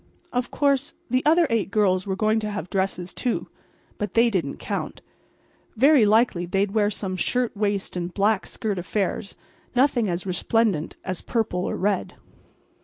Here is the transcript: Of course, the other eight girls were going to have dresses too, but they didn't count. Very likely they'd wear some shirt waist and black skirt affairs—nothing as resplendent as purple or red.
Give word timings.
Of 0.33 0.49
course, 0.49 0.95
the 1.11 1.23
other 1.27 1.45
eight 1.51 1.69
girls 1.69 2.07
were 2.07 2.15
going 2.15 2.39
to 2.39 2.49
have 2.49 2.71
dresses 2.71 3.13
too, 3.13 3.49
but 3.99 4.15
they 4.15 4.31
didn't 4.31 4.57
count. 4.57 5.03
Very 5.75 6.05
likely 6.07 6.47
they'd 6.47 6.71
wear 6.71 6.89
some 6.89 7.15
shirt 7.15 7.55
waist 7.55 7.95
and 7.95 8.11
black 8.11 8.47
skirt 8.47 8.79
affairs—nothing 8.79 10.09
as 10.09 10.25
resplendent 10.25 10.95
as 11.03 11.21
purple 11.21 11.65
or 11.69 11.75
red. 11.77 12.15